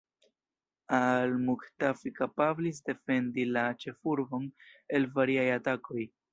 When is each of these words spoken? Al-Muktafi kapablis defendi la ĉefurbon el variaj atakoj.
Al-Muktafi 0.99 2.13
kapablis 2.21 2.81
defendi 2.89 3.47
la 3.53 3.67
ĉefurbon 3.85 4.51
el 5.01 5.09
variaj 5.21 5.49
atakoj. 5.63 6.11